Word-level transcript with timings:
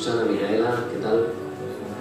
Susana, 0.00 0.24
Micaela, 0.24 0.86
¿qué 0.90 0.96
tal? 0.96 1.26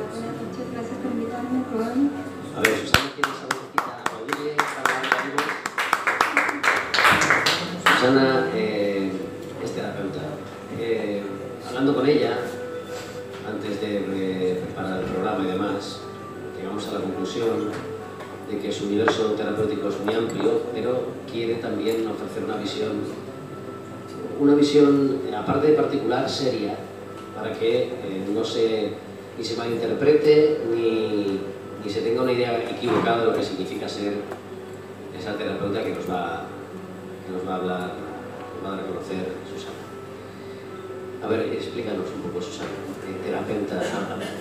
Buenas 0.10 0.32
noches, 0.39 0.71
gracias 0.71 0.98
por 1.04 1.12
invitarme 1.12 1.60
al 1.60 1.66
programa. 1.66 2.10
A 2.55 2.62
ver, 2.62 2.79
Susana 2.79 3.12
tiene 3.14 3.32
esa 3.36 3.44
vocecita 3.52 3.91
aplaudible 4.00 4.55
para. 4.55 5.04
Susana 7.93 8.25
eh, 8.55 9.12
es 9.62 9.71
terapeuta. 9.75 10.21
Eh, 10.80 11.23
hablando 11.68 11.93
con 11.93 12.07
ella, 12.07 12.38
antes 13.46 13.82
de 13.82 14.61
preparar 14.63 15.00
el 15.02 15.05
programa 15.05 15.43
y 15.43 15.47
demás, 15.52 16.00
llegamos 16.57 16.88
a 16.88 16.93
la 16.93 17.00
conclusión 17.02 17.70
de 18.50 18.59
que 18.59 18.71
su 18.71 18.86
universo 18.86 19.34
terapéutico 19.34 19.89
es 19.89 20.00
muy 20.00 20.13
amplio, 20.13 20.61
pero 20.73 21.02
quiere 21.29 21.55
también 21.55 22.07
ofrecer 22.07 22.45
una 22.45 22.55
visión, 22.55 22.91
una 24.39 24.56
visión, 24.56 25.20
aparte 25.38 25.68
de 25.68 25.74
particular, 25.74 26.29
seria, 26.29 26.78
para 27.39 27.54
que 27.57 27.84
eh, 27.84 27.89
no 28.34 28.43
se, 28.43 28.89
ni 29.38 29.43
se 29.43 29.56
malinterprete 29.56 30.61
ni, 30.71 31.39
ni 31.84 31.89
se 31.89 32.02
tenga 32.02 32.22
una 32.22 32.34
idea 32.34 32.58
equivocada 32.70 33.22
de 33.22 33.25
lo 33.28 33.34
que 33.36 33.44
significa 33.44 33.88
ser 33.88 34.14
esa 35.17 35.36
terapeuta 35.38 35.83
que 35.83 35.92
nos 35.92 36.09
va, 36.09 36.45
que 37.25 37.33
nos 37.33 37.47
va 37.47 37.53
a 37.53 37.58
hablar, 37.58 37.92
nos 38.56 38.64
va 38.64 38.73
a 38.73 38.78
dar 38.78 38.86
a 38.86 38.88
conocer 38.88 39.25
Susana. 39.50 39.80
A 41.23 41.28
ver, 41.28 41.53
explícanos 41.53 42.06
un 42.16 42.22
poco, 42.22 42.42
Susana, 42.42 42.70
terapeuta. 43.25 43.81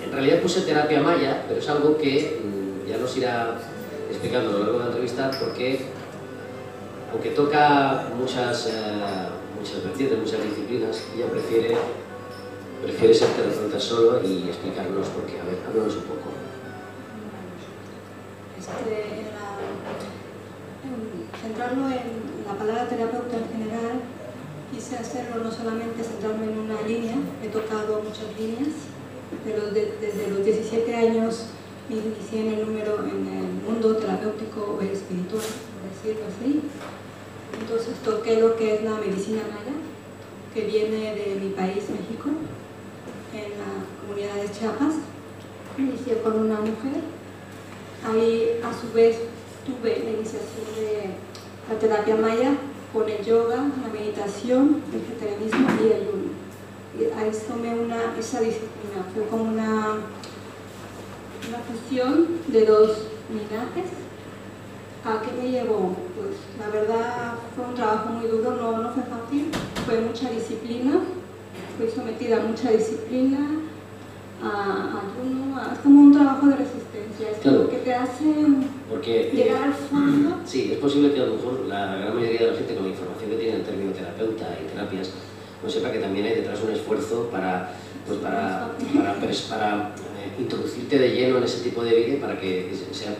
En 0.03 0.11
realidad 0.11 0.41
puse 0.41 0.61
terapia 0.61 1.01
maya, 1.01 1.43
pero 1.47 1.59
es 1.59 1.69
algo 1.69 1.97
que 1.97 2.39
mm, 2.43 2.89
ya 2.89 2.97
nos 2.97 3.15
irá 3.17 3.57
explicando 4.09 4.49
a 4.49 4.53
lo 4.53 4.59
largo 4.59 4.73
de 4.73 4.79
la 4.79 4.85
entrevista 4.91 5.31
porque, 5.39 5.79
aunque 7.11 7.29
toca 7.31 8.07
muchas, 8.17 8.67
eh, 8.67 9.27
muchas 9.57 9.83
vertientes, 9.83 10.17
muchas 10.19 10.43
disciplinas, 10.43 11.03
ella 11.15 11.27
prefiere, 11.27 11.75
prefiere 12.81 13.13
ser 13.13 13.29
terapeuta 13.29 13.79
solo 13.79 14.21
y 14.23 14.47
explicarnos 14.49 15.07
por 15.07 15.25
qué. 15.25 15.39
A 15.39 15.43
ver, 15.45 15.59
háblanos 15.67 15.95
un 15.97 16.03
poco. 16.03 16.29
Este, 18.57 19.19
en 19.19 19.27
la- 19.35 19.59
en 20.83 21.41
centrarlo 21.41 21.87
en 21.87 22.45
la 22.47 22.53
palabra 22.57 22.87
terapeuta 22.87 23.37
en 23.37 23.47
general, 23.51 24.01
quise 24.71 24.97
hacerlo 24.97 25.43
no 25.43 25.51
solamente 25.51 26.03
centrarme 26.03 26.45
en 26.51 26.59
una 26.59 26.81
línea, 26.83 27.15
he 27.43 27.47
tocado 27.49 28.01
muchas 28.03 28.27
líneas, 28.37 28.73
pero 29.43 29.71
de- 29.71 29.93
desde 30.01 30.29
los 30.29 30.43
17 30.43 30.95
años 30.95 31.45
inicié 31.89 32.41
en 32.47 32.59
el 32.59 32.65
número 32.67 32.99
en 33.03 33.25
el 33.27 33.49
mundo 33.65 33.95
terapéutico 33.97 34.77
o 34.77 34.81
espiritual, 34.81 35.41
por 35.41 35.81
decirlo 35.89 36.25
así. 36.29 36.61
Entonces 37.59 37.95
toqué 38.03 38.39
lo 38.39 38.55
que 38.55 38.75
es 38.75 38.83
la 38.83 38.95
medicina 38.97 39.41
maya, 39.49 39.75
que 40.53 40.61
viene 40.65 41.15
de 41.15 41.39
mi 41.41 41.49
país, 41.51 41.83
México, 41.89 42.29
en 43.33 43.51
la 43.59 44.01
comunidad 44.01 44.35
de 44.35 44.51
Chiapas. 44.51 44.95
Inicié 45.77 46.21
con 46.21 46.39
una 46.39 46.59
mujer 46.59 47.01
Ahí 48.07 48.61
a 48.63 48.71
su 48.73 48.93
vez 48.93 49.17
tuve 49.65 49.99
la 50.03 50.11
iniciación 50.11 50.65
de 50.75 51.09
la 51.67 51.79
terapia 51.79 52.15
maya 52.15 52.55
con 52.93 53.09
el 53.09 53.23
yoga, 53.23 53.57
la 53.57 53.89
meditación, 53.91 54.81
el 54.93 54.99
vegetarianismo 55.01 55.67
y 55.81 55.85
el 55.85 55.93
ayuno. 55.93 57.17
Ahí 57.17 57.31
tomé 57.47 57.77
una, 57.77 58.17
esa 58.17 58.39
disciplina, 58.39 59.05
fue 59.13 59.27
como 59.27 59.43
una, 59.43 59.97
una 61.47 61.59
fusión 61.67 62.27
de 62.47 62.65
dos 62.65 63.07
linajes. 63.29 63.91
¿A 65.05 65.21
qué 65.21 65.31
me 65.41 65.51
llevó? 65.51 65.95
Pues 66.15 66.37
la 66.57 66.69
verdad 66.69 67.33
fue 67.55 67.65
un 67.65 67.75
trabajo 67.75 68.09
muy 68.09 68.27
duro, 68.27 68.51
no, 68.51 68.77
no 68.77 68.93
fue 68.93 69.03
fácil, 69.03 69.51
fue 69.85 69.99
mucha 70.01 70.29
disciplina, 70.29 71.01
fui 71.79 71.87
sometida 71.89 72.37
a 72.37 72.41
mucha 72.41 72.71
disciplina, 72.71 73.39
a 74.43 74.99
ayuno, 74.99 75.55
a- 75.57 75.71
es 75.73 75.79
como 75.79 76.01
un 76.01 76.11
trabajo 76.13 76.47
de 76.47 76.55
resistencia, 76.57 77.31
es 77.31 77.37
Claro. 77.39 77.69
que 77.69 77.77
te 77.77 77.93
hace 77.93 78.25
Porque, 78.89 79.29
eh, 79.29 79.31
llegar 79.33 79.63
al 79.63 79.73
fondo. 79.73 80.37
Sí, 80.45 80.71
es 80.73 80.77
posible 80.79 81.13
que 81.13 81.21
a 81.21 81.25
lo 81.25 81.35
mejor 81.35 81.61
la 81.67 81.95
gran 81.95 82.15
mayoría 82.15 82.39
de 82.41 82.47
la 82.51 82.57
gente 82.57 82.75
con 82.75 82.83
la 82.83 82.89
información 82.89 83.29
que 83.29 83.35
tiene 83.37 83.53
en 83.53 83.59
el 83.61 83.65
término 83.65 83.91
terapeuta 83.93 84.45
y 84.61 84.67
terapias 84.75 85.09
no 85.63 85.69
sepa 85.69 85.91
que 85.91 85.99
también 85.99 86.25
hay 86.25 86.35
detrás 86.35 86.59
un 86.63 86.71
esfuerzo 86.71 87.29
para, 87.31 87.71
pues 88.05 88.19
para, 88.19 88.71
para, 88.95 89.13
para, 89.15 89.93
eh, 90.19 90.35
introducirte 90.37 90.99
de 90.99 91.09
lleno 91.15 91.37
en 91.37 91.43
ese 91.43 91.63
tipo 91.63 91.81
de 91.83 91.95
vida 91.95 92.19
para 92.19 92.37
que 92.39 92.71
sea 92.91 93.15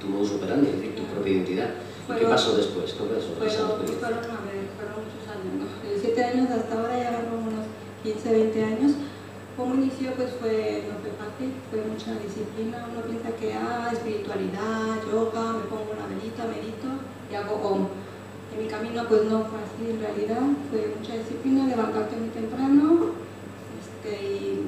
tu 0.00 0.06
modus 0.06 0.30
operandi, 0.32 0.68
es 0.68 0.76
decir, 0.76 0.94
tu 0.94 1.02
propia 1.04 1.32
identidad. 1.32 1.70
¿Y 2.08 2.18
¿Qué 2.20 2.24
pasó 2.26 2.56
después? 2.56 2.92
¿Qué 2.92 3.04
pasó? 3.04 3.34
Fueron, 3.38 3.78
fueron, 3.98 4.18
fueron 4.18 4.94
muchos 4.98 5.24
años, 5.30 5.52
¿no? 5.58 5.66
7 6.00 6.24
años 6.24 6.50
hasta 6.50 6.74
ahora 6.80 6.98
ya 6.98 7.10
van 7.12 7.26
unos 7.38 7.66
15, 8.22 8.32
20 8.32 8.64
años. 8.64 8.92
Como 9.56 9.74
inició, 9.74 10.12
pues 10.12 10.30
fue, 10.40 10.84
no 10.88 11.00
fue 11.00 11.10
fácil, 11.16 11.52
fue 11.70 11.80
mucha 11.84 12.12
disciplina. 12.20 12.86
Uno 12.92 13.02
piensa 13.02 13.30
que, 13.36 13.52
ah, 13.54 13.90
espiritualidad, 13.92 15.00
yoga, 15.10 15.52
me 15.52 15.64
pongo 15.64 15.92
una 15.92 16.06
velita, 16.06 16.44
medito 16.44 16.88
y 17.30 17.34
hago 17.34 17.56
om. 17.56 17.88
En 18.52 18.62
mi 18.62 18.68
camino, 18.68 19.04
pues 19.08 19.24
no 19.24 19.44
fue 19.44 19.58
así 19.60 19.90
en 19.90 20.00
realidad, 20.00 20.42
fue 20.70 20.92
mucha 20.98 21.16
disciplina, 21.16 21.66
levantarte 21.66 22.16
muy 22.16 22.28
temprano 22.30 23.12
este, 23.80 24.24
y 24.24 24.66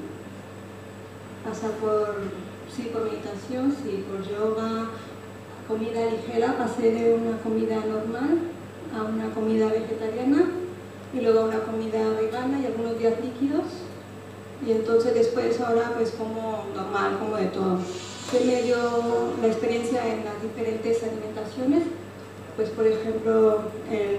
pasar 1.45 1.73
por, 1.73 2.17
sí, 2.75 2.91
por 2.93 3.05
meditación, 3.05 3.75
sí, 3.83 4.05
por 4.09 4.23
yoga, 4.23 4.89
comida 5.67 6.07
ligera, 6.11 6.57
pasé 6.57 6.93
de 6.93 7.15
una 7.15 7.39
comida 7.39 7.77
normal 7.77 8.39
a 8.95 9.03
una 9.03 9.35
comida 9.35 9.67
vegetariana 9.67 10.63
y 11.15 11.21
luego 11.21 11.41
a 11.41 11.45
una 11.45 11.61
comida 11.61 12.09
vegana 12.19 12.59
y 12.61 12.67
algunos 12.67 12.72
días 13.03 13.15
líquidos. 13.21 13.67
Y 14.65 14.71
entonces 14.71 15.15
después 15.15 15.61
ahora 15.61 15.93
pues 15.97 16.13
como 16.13 16.65
normal, 16.75 17.19
como 17.19 17.37
de 17.37 17.47
todo. 17.47 17.79
¿Qué 18.31 18.45
me 18.47 18.63
dio 18.63 18.77
la 19.41 19.49
experiencia 19.49 20.07
en 20.07 20.25
las 20.25 20.41
diferentes 20.41 21.03
alimentaciones? 21.03 21.83
Pues 22.55 22.69
por 22.71 22.87
ejemplo 22.87 23.63
el, 23.91 24.19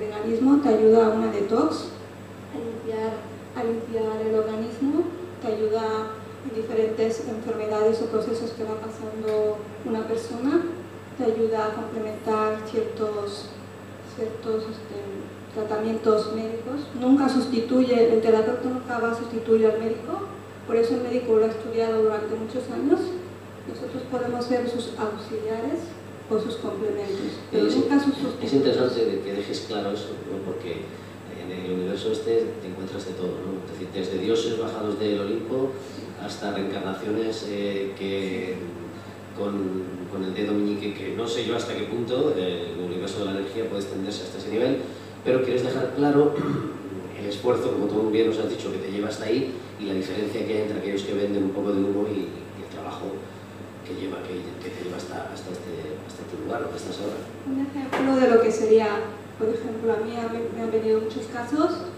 veganismo 0.00 0.60
te 0.62 0.68
ayuda 0.70 1.06
a 1.06 1.10
una 1.10 1.30
detox, 1.30 1.88
a 2.54 2.58
limpiar, 2.58 3.12
a 3.56 3.64
limpiar 3.64 4.26
el 4.26 4.34
organismo, 4.34 5.04
te 5.42 5.48
ayuda 5.48 6.12
en 6.48 6.62
diferentes 6.62 7.28
enfermedades 7.28 8.00
o 8.00 8.06
procesos 8.06 8.52
que 8.52 8.64
va 8.64 8.76
pasando 8.76 9.58
una 9.84 10.06
persona, 10.08 10.62
te 11.18 11.24
ayuda 11.24 11.66
a 11.66 11.74
complementar 11.74 12.58
ciertos, 12.70 13.50
ciertos 14.16 14.62
este, 14.62 14.98
tratamientos 15.54 16.34
médicos. 16.34 16.86
Nunca 17.00 17.28
sustituye, 17.28 18.12
el 18.14 18.20
terapeuta 18.20 18.68
nunca 18.68 18.98
va 18.98 19.12
a 19.12 19.14
sustituir 19.18 19.66
al 19.66 19.78
médico, 19.78 20.20
por 20.66 20.76
eso 20.76 20.94
el 20.94 21.02
médico 21.02 21.36
lo 21.36 21.44
ha 21.44 21.48
estudiado 21.48 22.02
durante 22.02 22.34
muchos 22.34 22.64
años. 22.70 23.00
Nosotros 23.68 24.02
podemos 24.10 24.44
ser 24.44 24.68
sus 24.68 24.90
auxiliares 24.98 25.80
o 26.30 26.38
sus 26.38 26.56
complementos, 26.56 27.40
pero 27.50 27.66
Es, 27.66 27.76
nunca 27.76 27.98
sus 28.00 28.14
es 28.14 28.20
sustitutos. 28.20 28.52
interesante 28.52 29.20
que 29.24 29.32
dejes 29.32 29.60
claro 29.68 29.92
eso, 29.92 30.08
¿no? 30.30 30.38
porque 30.50 30.82
en 31.40 31.50
el 31.52 31.72
universo 31.72 32.12
este 32.12 32.46
te 32.60 32.68
encuentras 32.68 33.06
de 33.06 33.12
todo, 33.12 33.28
¿no? 33.44 33.60
Es 33.64 33.72
decir, 33.72 33.88
desde 33.94 34.18
dioses 34.24 34.58
bajados 34.58 34.98
del 34.98 35.20
Olimpo 35.20 35.70
hasta 36.24 36.52
reencarnaciones 36.52 37.46
eh, 37.50 37.92
que 37.98 38.56
con, 39.38 39.82
con 40.10 40.24
el 40.24 40.32
dedo 40.34 40.52
meñique, 40.54 40.94
que 40.94 41.14
no 41.14 41.26
sé 41.28 41.44
yo 41.44 41.56
hasta 41.56 41.74
qué 41.74 41.84
punto 41.84 42.32
eh, 42.36 42.72
el 42.74 42.80
universo 42.84 43.18
de 43.20 43.24
la 43.26 43.30
energía 43.32 43.68
puede 43.68 43.82
extenderse 43.82 44.22
hasta 44.22 44.38
ese 44.38 44.50
nivel, 44.50 44.78
pero 45.24 45.42
quieres 45.42 45.64
dejar 45.64 45.94
claro 45.96 46.34
el 47.18 47.26
esfuerzo, 47.26 47.72
como 47.72 47.86
tú 47.86 48.10
bien 48.10 48.28
nos 48.28 48.38
has 48.38 48.50
dicho, 48.50 48.70
que 48.70 48.78
te 48.78 48.90
lleva 48.90 49.08
hasta 49.08 49.24
ahí 49.24 49.54
y 49.80 49.84
la 49.86 49.94
diferencia 49.94 50.46
que 50.46 50.52
hay 50.52 50.62
entre 50.62 50.78
aquellos 50.78 51.02
que 51.02 51.14
venden 51.14 51.44
un 51.44 51.50
poco 51.50 51.72
de 51.72 51.82
humo 51.82 52.06
y, 52.08 52.28
y 52.28 52.62
el 52.62 52.70
trabajo 52.70 53.06
que 53.84 53.94
lleva, 53.94 54.18
que, 54.24 54.40
que 54.62 54.74
te 54.74 54.84
lleva 54.84 54.96
hasta, 54.96 55.32
hasta, 55.32 55.52
este, 55.52 55.96
hasta 56.06 56.22
este 56.24 56.36
lugar, 56.44 56.62
donde 56.62 56.76
estás 56.76 57.00
ahora. 57.00 57.20
Un 57.44 57.60
ejemplo 57.60 58.16
de 58.16 58.26
lo 58.34 58.42
que 58.42 58.50
sería, 58.50 58.88
por 59.38 59.48
ejemplo, 59.48 59.92
a 59.92 59.96
mí 60.04 60.12
me, 60.12 60.62
han 60.62 60.70
venido 60.72 61.00
muchos 61.00 61.26
casos, 61.32 61.92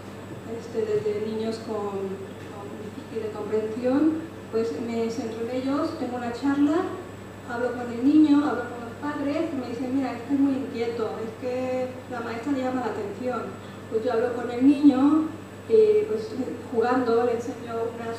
este, 0.51 0.87
desde 0.87 1.27
niños 1.27 1.63
con, 1.67 2.11
con 2.51 2.67
difícil 2.83 3.23
de 3.23 3.31
comprensión, 3.31 4.27
pues 4.51 4.73
me 4.87 5.11
centro 5.11 5.47
en 5.47 5.51
ellos, 5.63 5.99
tengo 5.99 6.17
una 6.17 6.33
charla, 6.33 6.87
hablo 7.51 7.73
con 7.73 7.93
el 7.93 8.03
niño, 8.05 8.43
hablo 8.45 8.63
con 8.71 8.76
padres 9.01 9.53
me 9.55 9.69
dicen, 9.69 9.97
mira, 9.97 10.13
este 10.13 10.35
es 10.35 10.41
muy 10.41 10.55
inquieto, 10.55 11.11
es 11.23 11.33
que 11.41 11.89
la 12.11 12.21
maestra 12.21 12.53
le 12.53 12.63
llama 12.63 12.83
la 12.87 12.93
atención. 12.93 13.43
Pues 13.91 14.05
yo 14.05 14.13
hablo 14.13 14.35
con 14.35 14.51
el 14.51 14.67
niño, 14.67 15.29
y 15.69 16.05
pues 16.07 16.29
jugando 16.71 17.25
le 17.25 17.35
enseño 17.35 17.75
unas 17.99 18.17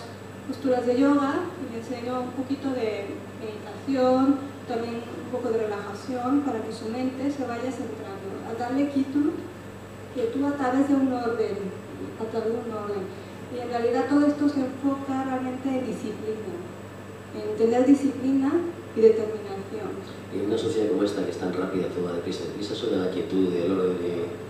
posturas 0.47 0.85
de 0.85 0.99
yoga 0.99 1.43
le 1.71 1.79
enseño 1.79 2.21
un 2.21 2.31
poquito 2.31 2.69
de 2.71 3.07
meditación, 3.39 4.35
también 4.67 4.95
un 4.95 5.31
poco 5.31 5.49
de 5.49 5.63
relajación 5.63 6.41
para 6.41 6.59
que 6.59 6.71
su 6.71 6.89
mente 6.89 7.31
se 7.31 7.43
vaya 7.47 7.71
centrando, 7.71 8.27
a 8.47 8.53
darle 8.59 8.89
quietud, 8.89 9.31
quietud 10.13 10.43
a 10.45 10.57
través 10.57 10.87
de 10.87 10.95
un 10.95 11.11
orden, 11.11 11.55
a 12.19 12.31
través 12.31 12.51
de 12.51 12.59
un 12.59 12.71
orden. 12.71 13.03
Y 13.55 13.59
en 13.59 13.69
realidad 13.69 14.07
todo 14.09 14.25
esto 14.25 14.49
se 14.49 14.59
enfoca 14.59 15.23
realmente 15.23 15.69
en 15.69 15.85
disciplina, 15.85 16.51
en 17.35 17.57
tener 17.57 17.85
disciplina 17.85 18.51
y 18.95 19.01
determinación. 19.01 19.56
Y 20.33 20.39
en 20.39 20.45
una 20.45 20.57
sociedad 20.57 20.89
como 20.89 21.03
esta, 21.03 21.23
que 21.23 21.31
es 21.31 21.37
tan 21.37 21.53
rápida, 21.53 21.87
todo 21.87 22.05
va 22.05 22.13
deprisa, 22.13 22.45
deprisa, 22.45 22.73
eso 22.73 22.87
de 22.87 22.97
la 22.97 23.11
quietud, 23.11 23.49
del 23.49 23.71
orden, 23.71 23.97
de... 23.97 24.47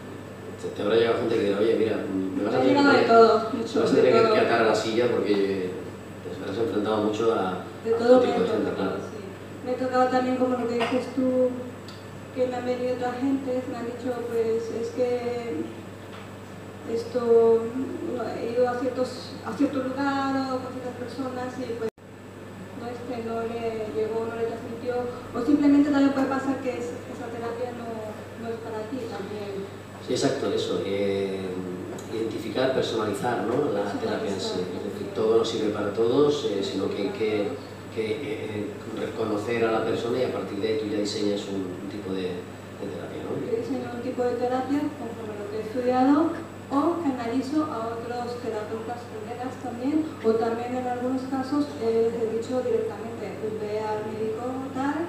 Te, 0.76 0.82
habrá 0.82 0.96
llegado 0.96 1.20
gente 1.20 1.36
que 1.36 1.42
dirá, 1.42 1.60
oye, 1.60 1.76
mira, 1.78 1.98
me 2.08 2.44
vas 2.44 2.56
a 2.56 2.62
tener 2.62 2.84
de 2.84 3.00
que, 3.00 3.06
todo, 3.06 3.50
me 3.54 3.60
mucho 3.60 3.80
vas 3.82 3.92
a 3.92 3.96
de 3.96 4.02
tener 4.02 4.24
todo. 4.24 4.34
que 4.34 4.40
atar 4.40 4.62
a 4.62 4.66
la 4.66 4.76
silla 4.76 5.06
porque 5.12 5.70
te 6.24 6.52
has 6.52 6.58
enfrentado 6.58 6.98
mucho 6.98 7.34
a... 7.34 7.64
De 7.86 7.92
todo 7.92 8.20
tipo 8.20 8.40
me 8.40 8.44
de 8.44 8.50
gente, 8.50 8.72
claro. 8.76 8.98
sí. 8.98 9.18
Me 9.64 9.72
ha 9.72 9.78
tocado 9.78 10.08
también, 10.10 10.38
como 10.38 10.58
lo 10.58 10.68
que 10.68 10.76
dices 10.76 11.06
tú, 11.16 11.50
que 12.34 12.48
me 12.48 12.56
han 12.56 12.66
venido 12.66 12.96
otra 12.96 13.14
gente, 13.14 13.64
me 13.70 13.78
han 13.78 13.86
dicho, 13.86 14.14
pues 14.30 14.64
es 14.82 14.90
que 14.96 15.62
esto, 16.94 17.60
he 18.40 18.52
ido 18.52 18.70
a, 18.70 18.80
ciertos, 18.80 19.34
a 19.46 19.52
cierto 19.54 19.84
lugar 19.84 20.54
o 20.54 20.60
con 20.60 20.72
ciertas 20.72 20.96
personas 20.98 21.54
y 21.60 21.74
pues 21.74 21.90
no 22.80 22.88
es 22.88 23.00
que 23.10 23.28
no 23.28 23.42
le 23.42 23.92
llegó, 23.94 24.26
no 24.26 24.36
le 24.36 24.47
o 25.36 25.46
simplemente 25.46 25.90
también 25.90 26.14
puede 26.14 26.28
pasar 26.28 26.58
que 26.62 26.70
es- 26.78 26.94
esa 27.14 27.28
terapia 27.32 27.72
no, 27.78 27.88
no 28.42 28.46
es 28.54 28.60
para 28.62 28.80
ti 28.90 28.98
también. 29.10 29.66
Sí, 30.06 30.14
exacto, 30.14 30.52
eso. 30.54 30.82
eh, 30.86 31.50
identificar, 32.14 32.74
personalizar 32.74 33.44
¿no? 33.44 33.72
la 33.74 33.92
terapia 34.00 34.32
en 34.32 34.40
sí. 34.40 34.62
Es 34.64 34.94
decir, 34.94 35.08
todo 35.14 35.40
no 35.40 35.46
sirve 35.46 35.70
para 35.72 35.92
todos, 35.94 36.46
eh, 36.50 36.64
sino 36.64 36.90
que 36.90 37.02
hay 37.04 37.10
que, 37.10 37.48
que, 37.94 38.06
eh, 38.24 38.68
reconocer 38.98 39.66
a 39.66 39.72
la 39.72 39.84
persona 39.86 40.20
y 40.20 40.24
a 40.24 40.32
partir 40.32 40.60
de 40.60 40.68
ahí 40.70 40.80
tú 40.80 40.86
ya 40.88 41.00
diseñas 41.00 41.46
un, 41.50 41.68
un 41.84 41.90
tipo 41.92 42.14
de, 42.14 42.40
de 42.80 42.86
terapia. 42.90 43.22
¿no? 43.28 43.36
Yo 43.44 43.58
diseño 43.60 43.92
un 43.94 44.02
tipo 44.02 44.24
de 44.24 44.34
terapia 44.40 44.80
conforme 44.98 45.34
a 45.36 45.40
lo 45.44 45.46
que 45.52 45.58
he 45.60 45.64
estudiado 45.68 46.32
o 46.72 47.00
canalizo 47.04 47.64
a 47.68 47.96
otros 47.96 48.40
terapeutas 48.44 49.00
colegas 49.12 49.54
también 49.64 50.04
o 50.24 50.32
también 50.36 50.76
en 50.76 50.88
algunos 50.88 51.22
casos 51.32 51.64
eh, 51.84 52.12
he 52.12 52.38
dicho 52.38 52.60
directamente 52.64 53.24
ve 53.60 53.80
al 53.80 54.04
médico 54.12 54.44
tal, 54.76 55.07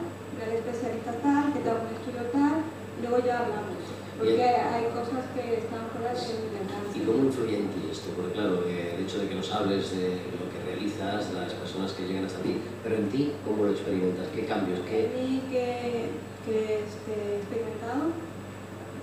especialista 0.68 1.12
tal, 1.24 1.52
que 1.52 1.60
te 1.60 1.70
haga 1.70 1.80
un 1.80 1.96
estudio 1.96 2.22
tal 2.30 2.56
y 2.62 3.00
luego 3.02 3.18
ya 3.24 3.38
hablamos 3.40 3.88
porque 4.18 4.42
hay 4.42 4.84
cosas 4.90 5.30
que 5.30 5.62
están 5.62 5.86
fuera 5.94 6.10
de 6.10 6.50
mi 6.50 6.58
alcance. 6.58 6.98
¿Y 6.98 7.06
cómo 7.06 7.30
influye 7.30 7.56
en 7.62 7.68
ti 7.70 7.86
esto? 7.86 8.10
Porque 8.18 8.32
claro, 8.34 8.66
eh, 8.66 8.98
el 8.98 9.06
hecho 9.06 9.22
de 9.22 9.28
que 9.28 9.36
nos 9.36 9.50
hables 9.54 9.94
de 9.94 10.18
lo 10.34 10.50
que 10.50 10.58
realizas, 10.66 11.30
de 11.30 11.38
las 11.38 11.54
personas 11.54 11.92
que 11.92 12.02
llegan 12.02 12.26
hasta 12.26 12.42
ti, 12.42 12.58
pero 12.82 12.96
en 12.96 13.08
ti, 13.10 13.32
¿cómo 13.46 13.64
lo 13.64 13.70
experimentas? 13.70 14.26
¿Qué 14.34 14.44
cambios? 14.44 14.80
¿Qué, 14.90 15.06
mí 15.14 15.42
que, 15.46 16.10
que 16.42 16.82
este, 16.82 17.14
he 17.14 17.36
experimentado, 17.38 18.10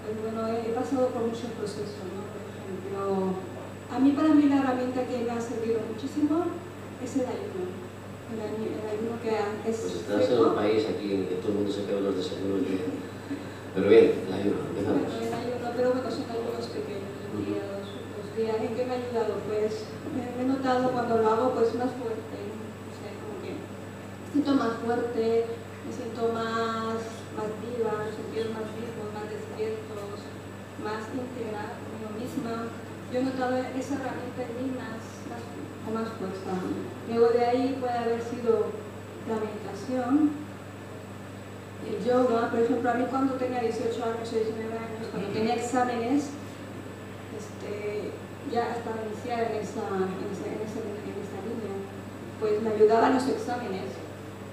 pues 0.04 0.16
bueno, 0.20 0.52
he, 0.52 0.68
he 0.68 0.74
pasado 0.76 1.08
por 1.16 1.24
muchos 1.24 1.48
procesos, 1.56 2.04
¿no? 2.12 2.28
Por 2.36 2.44
ejemplo, 2.44 3.40
a 3.88 4.00
mí 4.00 4.12
para 4.12 4.36
mí 4.36 4.52
la 4.52 4.60
herramienta 4.60 5.08
que 5.08 5.24
me 5.24 5.32
ha 5.32 5.40
servido 5.40 5.80
muchísimo 5.88 6.44
es 7.00 7.16
el 7.16 7.24
ayuno. 7.24 7.85
El, 8.34 8.40
ayu- 8.42 8.74
el 8.74 8.88
ayuno 8.90 9.16
que 9.22 9.30
es 9.70 9.78
Pues 9.80 9.96
estás 10.02 10.30
en 10.30 10.40
un 10.40 10.56
país 10.56 10.82
aquí 10.90 11.14
en 11.14 11.28
que 11.30 11.36
todo 11.36 11.50
el 11.54 11.58
mundo 11.62 11.72
se 11.72 11.86
queda 11.86 12.00
los 12.02 12.16
desayunos 12.18 12.62
de... 12.66 12.74
Pero 13.76 13.86
bien, 13.90 14.08
el 14.28 14.34
ayuno, 14.34 14.60
empezamos. 14.72 15.14
el 15.20 15.34
ayuno, 15.36 15.68
pero 15.76 15.88
bueno, 15.94 16.10
son 16.10 16.26
ayunos 16.32 16.66
pequeños, 16.72 17.12
dos 17.22 18.28
días. 18.36 18.58
¿En 18.66 18.76
qué 18.76 18.84
me 18.86 18.94
ha 18.96 19.00
ayudado? 19.00 19.34
Pues 19.48 19.72
me, 20.16 20.24
he 20.28 20.46
notado 20.48 20.92
cuando 20.92 21.18
lo 21.22 21.28
hago 21.30 21.46
pues 21.56 21.72
más 21.76 21.92
fuerte, 21.96 22.36
o 22.36 22.94
sea, 22.96 23.12
como 23.20 23.36
que 23.44 23.52
me 23.56 24.28
siento 24.32 24.52
más 24.60 24.74
fuerte, 24.84 25.24
me 25.88 25.92
siento 25.92 26.22
más, 26.36 27.00
más 27.36 27.50
viva, 27.64 27.94
los 28.10 28.16
sentidos 28.16 28.50
más 28.56 28.68
vivos, 28.76 29.08
más 29.16 29.28
despiertos, 29.32 30.18
más 30.84 31.02
íntegra 31.16 31.80
conmigo 31.80 32.12
misma. 32.20 32.72
Yo 33.16 33.22
he 33.22 33.32
notado 33.32 33.56
esa 33.56 33.96
herramienta 33.96 34.44
en 34.44 34.52
mí 34.60 34.76
más, 34.76 35.00
más, 35.32 35.40
más. 35.88 36.60
Luego 37.08 37.32
de 37.32 37.46
ahí 37.48 37.78
puede 37.80 37.96
haber 37.96 38.20
sido 38.20 38.76
la 39.32 39.40
meditación, 39.40 40.36
el 41.88 42.04
yoga, 42.04 42.52
por 42.52 42.60
ejemplo, 42.60 42.92
a 42.92 43.00
mí 43.00 43.06
cuando 43.08 43.40
tenía 43.40 43.64
18 43.64 43.88
años 44.04 44.28
o 44.28 44.36
19 44.36 44.68
años, 44.68 45.08
cuando 45.16 45.32
tenía 45.32 45.56
exámenes, 45.56 46.28
este, 47.40 48.12
ya 48.52 48.76
estaba 48.76 49.00
iniciada 49.08 49.48
en 49.48 49.64
esa, 49.64 49.80
en, 49.96 50.20
esa, 50.36 50.52
en, 50.52 50.60
esa, 50.68 51.40
línea, 51.48 51.72
pues 52.44 52.60
me 52.60 52.76
ayudaban 52.76 53.16
los 53.16 53.32
exámenes, 53.32 53.96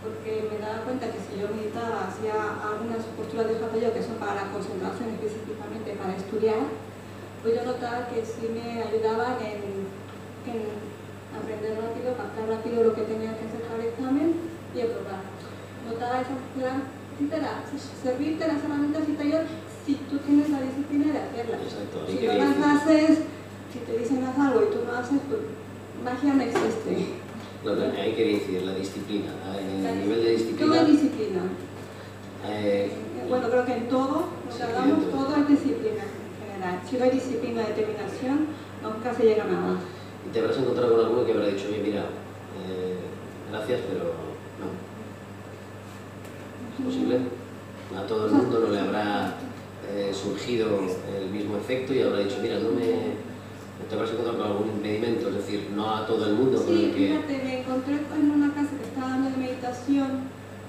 porque 0.07 0.47
me 0.47 0.63
daba 0.63 0.87
cuenta 0.87 1.11
que 1.11 1.19
si 1.19 1.35
yo 1.35 1.51
meditaba, 1.51 2.07
hacía 2.07 2.63
algunas 2.63 3.11
posturas 3.19 3.51
de 3.51 3.59
yoga 3.59 3.91
que 3.91 4.07
son 4.07 4.23
para 4.23 4.47
la 4.47 4.55
concentración 4.55 5.19
específicamente, 5.19 5.99
para 5.99 6.15
estudiar, 6.15 6.92
pues 7.43 7.55
yo 7.57 7.65
notaba 7.65 8.07
que 8.09 8.23
sí 8.25 8.47
me 8.55 8.83
ayudaban 8.83 9.35
en, 9.43 9.91
en 10.47 10.59
aprender 11.35 11.75
rápido, 11.75 12.15
captar 12.17 12.47
rápido 12.49 12.85
lo 12.85 12.95
que 12.95 13.03
tenía 13.03 13.35
que 13.37 13.45
hacer 13.51 13.63
para 13.67 13.83
el 13.83 13.89
examen 13.91 14.29
y 14.75 14.81
aprobar. 14.81 15.23
Notaba 15.91 16.21
esa 16.23 16.39
gran, 16.55 16.87
servirte 18.03 18.47
las 18.47 18.63
herramientas 18.63 19.03
y 19.09 19.13
te 19.13 19.23
ayudan 19.23 19.47
si 19.85 19.95
tú 20.09 20.19
tienes 20.19 20.51
la 20.51 20.61
disciplina 20.63 21.13
de 21.13 21.19
hacerlas. 21.19 21.61
Si 22.07 22.27
no 22.27 22.33
las 22.35 22.57
haces, 22.83 23.19
si 23.73 23.79
te 23.81 23.99
dicen 23.99 24.23
haz 24.25 24.39
algo 24.39 24.63
y 24.63 24.67
tú 24.73 24.79
no 24.87 24.93
haces, 24.97 25.19
pues 25.29 25.41
magia 26.05 26.35
no 26.35 26.43
existe. 26.43 27.23
Que 27.63 28.01
hay 28.01 28.13
que 28.15 28.25
decir, 28.39 28.63
la 28.63 28.75
disciplina. 28.75 29.31
En 29.59 29.87
el 29.87 29.99
nivel 30.01 30.25
de 30.25 30.31
Todo 30.31 30.37
disciplina... 30.37 30.81
es 30.81 30.87
disciplina. 30.89 31.41
eh, 32.49 32.91
Bueno, 33.29 33.49
creo 33.51 33.65
que 33.67 33.73
en 33.73 33.89
todo, 33.89 34.27
lo 34.49 34.57
que 34.57 34.63
hagamos, 34.63 35.11
todo. 35.11 35.25
todo 35.25 35.37
es 35.37 35.49
disciplina 35.49 36.05
Si 36.89 36.97
no 36.97 37.05
hay 37.05 37.11
disciplina, 37.11 37.63
determinación, 37.63 38.47
nunca 38.83 39.13
se 39.15 39.25
llega 39.25 39.45
a 39.45 39.47
nada. 39.49 39.75
y 40.27 40.33
te 40.33 40.39
habrás 40.41 40.57
encontrado 40.59 40.93
con 40.95 41.05
alguno 41.05 41.27
que 41.27 41.33
habrá 41.33 41.47
dicho, 41.49 41.67
oye, 41.69 41.83
mira, 41.83 42.03
eh, 42.03 42.97
gracias, 43.51 43.81
pero 43.89 44.05
no. 44.63 44.71
¿Es 46.79 46.85
posible? 46.85 47.19
A 47.99 48.07
todo 48.07 48.27
el 48.27 48.33
mundo 48.33 48.61
no 48.61 48.69
le 48.73 48.81
habrá 48.81 49.35
eh, 49.91 50.13
surgido 50.15 50.69
el 51.19 51.31
mismo 51.31 51.57
efecto 51.57 51.93
y 51.93 52.03
habrá 52.03 52.21
dicho, 52.21 52.39
mira, 52.41 52.59
no 52.61 52.71
me... 52.71 53.33
Te 53.89 53.97
habrás 53.97 54.11
encontrado 54.13 54.39
con 54.39 54.47
algún 54.47 54.69
impedimento, 54.69 55.29
es 55.31 55.35
decir, 55.35 55.69
no 55.75 55.91
a 55.97 56.07
todo 56.07 56.25
el 56.27 56.35
mundo 56.35 56.63
con 56.65 56.69
Sí, 56.69 56.85
el 56.85 56.91
que... 56.95 56.99
fíjate, 57.09 57.45
me 57.45 57.61
encontré 57.61 57.95
en 57.95 58.31
una 58.31 58.53
clase 58.55 58.77
que 58.77 58.85
estaba 58.85 59.09
dando 59.11 59.31
de 59.31 59.37
meditación 59.37 60.11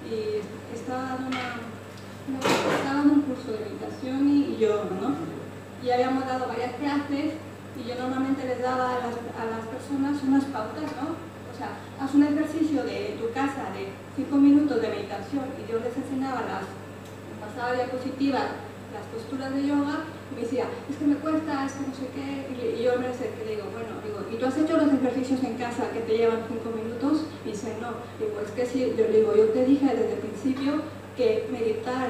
y 0.09 0.41
estaba 0.75 1.03
dando, 1.03 1.27
una, 1.27 2.39
estaba 2.39 2.95
dando 2.97 3.13
un 3.13 3.21
curso 3.21 3.51
de 3.51 3.59
meditación 3.69 4.27
y, 4.27 4.55
y 4.55 4.57
yoga, 4.57 4.85
¿no? 4.99 5.32
Y 5.83 5.91
habíamos 5.91 6.25
dado 6.25 6.47
varias 6.47 6.74
clases 6.80 7.35
y 7.75 7.83
yo 7.83 7.95
normalmente 8.00 8.45
les 8.45 8.62
daba 8.62 8.95
a 8.95 9.00
las, 9.03 9.15
a 9.35 9.44
las 9.51 9.68
personas 9.68 10.24
unas 10.24 10.45
pautas, 10.45 10.88
¿no? 10.95 11.19
O 11.51 11.56
sea, 11.57 11.75
haz 12.00 12.13
un 12.15 12.24
ejercicio 12.24 12.83
de 12.83 13.18
tu 13.19 13.33
casa 13.33 13.69
de 13.75 13.91
5 14.15 14.35
minutos 14.38 14.81
de 14.81 14.88
meditación 14.88 15.45
y 15.59 15.69
yo 15.69 15.80
les 15.80 15.95
enseñaba 15.97 16.41
las, 16.47 16.65
pasaba 17.38 17.75
diapositivas, 17.75 18.63
las 18.95 19.06
posturas 19.12 19.53
de 19.53 19.68
yoga 19.68 20.06
y 20.31 20.35
me 20.35 20.41
decía, 20.41 20.65
es 20.89 20.95
que 20.97 21.06
me 21.06 21.15
cuesta, 21.15 21.65
es 21.65 21.74
que 21.74 21.88
no 21.88 21.94
sé 21.94 22.07
qué, 22.15 22.47
y, 22.53 22.84
yo 22.84 22.98
me 22.98 23.07
acerqué 23.07 23.43
y 23.46 23.55
digo, 23.55 23.67
bueno, 23.74 24.00
digo, 24.01 24.24
¿y 24.31 24.39
tú 24.39 24.46
has 24.46 24.57
hecho 24.57 24.77
los 24.77 24.93
ejercicios 24.93 25.43
en 25.43 25.57
casa 25.57 25.91
que 25.91 26.01
te 26.01 26.17
llevan 26.17 26.48
5 26.48 26.63
minutos? 26.74 27.25
Y 27.46 27.51
dice, 27.51 27.75
no, 27.81 28.00
digo, 28.17 28.39
es 28.39 28.51
que 28.55 28.65
sí, 28.65 28.93
yo 28.98 29.05
digo, 29.12 29.36
yo 29.36 29.50
te 29.50 29.65
dije 29.65 29.86
desde 29.86 30.13
el 30.13 30.19
principio 30.19 30.81
que 31.17 31.50
meditar 31.51 32.10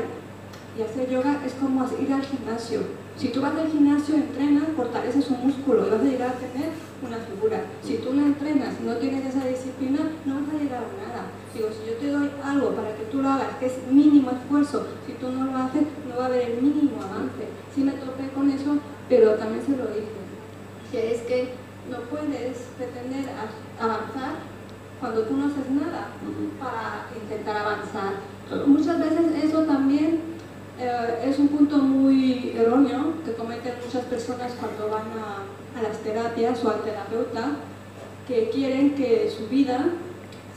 y 0.78 0.82
hacer 0.82 1.10
yoga 1.10 1.42
es 1.46 1.54
como 1.54 1.84
ir 2.00 2.14
al 2.14 2.24
gimnasio. 2.24 3.03
Si 3.18 3.28
tú 3.30 3.42
vas 3.42 3.56
al 3.56 3.72
gimnasio, 3.72 4.16
entrenas, 4.16 4.64
fortaleces 4.76 5.30
un 5.30 5.48
músculo 5.48 5.88
y 5.88 5.90
vas 5.92 6.02
a 6.02 6.04
llegar 6.04 6.30
a 6.30 6.34
tener 6.34 6.70
una 7.02 7.18
figura. 7.18 7.62
Si 7.84 7.98
tú 7.98 8.14
no 8.14 8.26
entrenas, 8.26 8.80
no 8.82 8.96
tienes 8.96 9.26
esa 9.26 9.48
disciplina, 9.48 10.00
no 10.26 10.36
vas 10.36 10.50
a 10.50 10.58
llegar 10.58 10.84
a 10.84 11.08
nada. 11.08 11.24
Digo, 11.54 11.70
si 11.70 11.90
yo 11.90 11.98
te 11.98 12.10
doy 12.10 12.30
algo 12.44 12.72
para 12.72 12.96
que 12.96 13.04
tú 13.06 13.22
lo 13.22 13.30
hagas, 13.30 13.58
que 13.60 13.68
es 13.68 13.74
mínimo 13.90 14.32
esfuerzo, 14.32 14.88
si 15.06 15.14
tú 15.14 15.30
no 15.30 15.46
lo 15.46 15.58
haces, 15.58 15.84
no 16.10 16.18
va 16.18 16.24
a 16.24 16.28
haber 16.28 16.52
el 16.52 16.62
mínimo 16.62 17.02
avance. 17.04 17.48
Sí 17.74 17.84
me 17.84 17.92
topé 17.94 18.30
con 18.30 18.50
eso, 18.50 18.78
pero 19.08 19.36
también 19.36 19.64
se 19.64 19.78
lo 19.78 19.86
dije, 19.88 20.10
que 20.92 21.14
es 21.14 21.22
que 21.22 21.54
no 21.90 21.98
puedes 22.10 22.58
pretender 22.78 23.30
avanzar 23.80 24.54
cuando 25.00 25.22
tú 25.24 25.36
no 25.36 25.48
haces 25.48 25.70
nada 25.70 26.08
para 26.60 27.08
intentar 27.22 27.58
avanzar. 27.58 28.14
Claro. 28.48 28.68
Muchas 28.68 29.00
veces 29.00 29.44
eso 29.44 29.64
también 29.64 30.22
eh, 30.84 31.30
es 31.30 31.40
un 31.40 31.48
punto 31.50 31.78
muy 31.78 32.54
erróneo 32.58 33.14
que 33.26 33.34
cometen 33.34 33.74
muchas 33.86 34.06
personas 34.06 34.52
cuando 34.60 34.90
van 34.94 35.08
a, 35.18 35.80
a 35.80 35.82
las 35.82 35.98
terapias 36.00 36.64
o 36.64 36.70
al 36.70 36.82
terapeuta, 36.82 37.52
que 38.28 38.50
quieren 38.50 38.96
que 38.96 39.30
su 39.36 39.48
vida, 39.48 39.86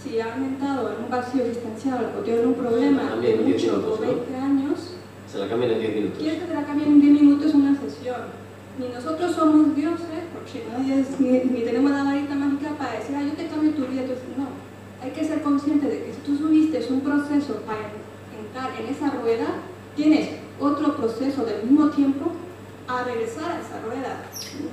si 0.03 0.21
han 0.21 0.43
entrado 0.45 0.93
en 0.93 1.05
un 1.05 1.11
vacío 1.11 1.43
existencial 1.45 2.13
o 2.19 2.23
tienen 2.23 2.47
un 2.47 2.55
problema 2.55 3.17
de 3.21 3.37
mucho 3.37 3.67
minutos, 3.67 3.99
o 3.99 4.05
¿no? 4.05 4.07
20 4.13 4.37
años, 4.37 4.79
Se 5.31 5.39
la 5.39 5.49
cambian 5.49 5.73
en 5.73 5.81
10 5.81 5.95
minutos. 5.97 6.19
quieren 6.19 6.41
que 6.41 6.47
te 6.47 6.55
la 6.55 6.65
cambien 6.65 6.89
en 6.93 7.01
10 7.01 7.13
minutos 7.23 7.55
una 7.55 7.81
sesión. 7.81 8.47
Ni 8.79 8.89
nosotros 8.89 9.35
somos 9.35 9.75
dioses, 9.75 10.23
porque 10.35 10.65
nadie 10.71 11.01
es- 11.01 11.19
ni, 11.19 11.31
ni 11.51 11.63
tenemos 11.65 11.91
la 11.91 12.05
varita 12.05 12.35
mágica 12.35 12.71
para 12.79 12.93
decir, 12.99 13.17
ah, 13.17 13.23
yo 13.23 13.33
te 13.33 13.47
cambio 13.49 13.71
tu 13.73 13.87
vida. 13.87 14.03
Entonces, 14.03 14.25
no, 14.37 14.47
hay 15.03 15.11
que 15.13 15.25
ser 15.25 15.41
consciente 15.43 15.87
de 15.89 16.05
que 16.05 16.13
si 16.13 16.21
tú 16.21 16.37
subiste 16.37 16.87
un 16.91 17.01
proceso 17.01 17.55
para 17.67 17.89
entrar 18.37 18.71
en 18.79 18.87
esa 18.95 19.11
rueda, 19.11 19.47
proceso 20.97 21.45
del 21.45 21.63
mismo 21.65 21.91
tiempo 21.91 22.33
a 22.89 23.03
regresar 23.05 23.53
a 23.53 23.61
esa 23.61 23.81
rueda. 23.85 24.23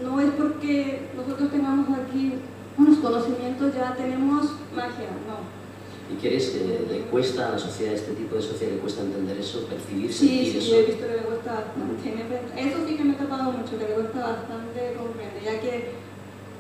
No 0.04 0.20
es 0.22 0.32
porque 0.32 1.10
nosotros 1.16 1.50
tengamos 1.52 1.88
aquí 1.98 2.34
unos 2.78 2.98
conocimientos, 3.00 3.74
ya 3.76 3.96
tenemos 3.96 4.46
magia, 4.76 5.10
no. 5.28 5.64
¿Y 6.12 6.16
quieres, 6.20 6.54
eh, 6.56 6.86
le 6.90 7.00
cuesta 7.10 7.48
a 7.48 7.52
la 7.52 7.60
sociedad, 7.60 7.94
este 7.94 8.14
tipo 8.14 8.36
de 8.36 8.42
sociedad, 8.42 8.74
le 8.74 8.80
cuesta 8.80 9.02
entender 9.02 9.38
eso, 9.38 9.66
percibir, 9.66 10.12
Sí, 10.14 10.28
sentir 10.28 10.52
sí, 10.52 10.58
eso? 10.58 10.72
yo 10.72 10.78
he 10.78 10.86
visto 10.86 11.08
que 11.08 11.14
le 11.16 11.24
cuesta 11.24 11.54
bastante. 11.54 12.70
Eso 12.70 12.78
sí 12.88 12.96
que 12.96 13.04
me 13.04 13.14
he 13.14 13.18
topado 13.18 13.52
mucho, 13.52 13.78
que 13.80 13.88
le 13.88 13.94
cuesta 13.94 14.20
bastante 14.20 14.94
comprender, 14.98 15.44
ya 15.44 15.60
que 15.62 15.92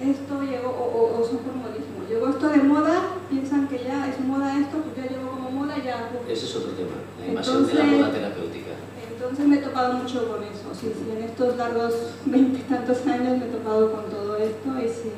esto 0.01 0.41
llegó, 0.41 0.69
o, 0.69 1.21
o, 1.21 1.25
son 1.27 1.37
por 1.39 1.53
modismo, 1.53 2.01
llegó 2.09 2.29
esto 2.29 2.49
de 2.49 2.57
moda, 2.57 3.01
piensan 3.29 3.67
que 3.67 3.83
ya 3.83 4.09
es 4.09 4.19
moda 4.25 4.57
esto, 4.57 4.77
pues 4.77 4.95
ya 5.05 5.11
llegó 5.11 5.31
como 5.31 5.51
moda, 5.51 5.75
ya... 5.77 6.09
Ese 6.27 6.45
es 6.45 6.55
otro 6.55 6.71
tema, 6.71 6.97
la 7.19 7.27
invasión 7.27 7.67
de 7.67 7.73
la 7.73 7.83
moda 7.83 8.11
terapéutica. 8.11 8.52
Entonces 9.23 9.47
me 9.47 9.55
he 9.55 9.61
topado 9.61 9.93
mucho 9.93 10.27
con 10.27 10.43
eso, 10.43 10.75
sí, 10.77 10.91
sí, 10.93 11.09
en 11.09 11.23
estos 11.23 11.55
largos 11.55 11.93
veintitantos 12.25 13.07
años 13.07 13.37
me 13.37 13.45
he 13.45 13.49
topado 13.49 13.89
con 13.93 14.09
todo 14.09 14.35
esto 14.35 14.69
y 14.77 14.89
sí, 14.89 15.11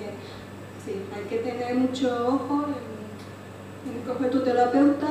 hay 1.15 1.23
que 1.27 1.37
tener 1.37 1.73
mucho 1.73 2.07
ojo 2.27 2.65
en, 2.67 3.91
en 3.91 4.01
coger 4.03 4.29
tu 4.29 4.41
terapeuta, 4.41 5.09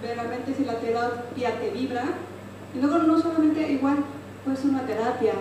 ver 0.00 0.14
realmente 0.14 0.54
si 0.54 0.64
la 0.64 0.78
terapia 0.78 1.58
te 1.58 1.70
vibra, 1.70 2.04
y 2.72 2.80
luego 2.80 2.98
no 2.98 3.20
solamente 3.20 3.72
igual 3.72 3.96
puede 4.44 4.56
ser 4.56 4.70
una 4.70 4.86
terapia, 4.86 5.32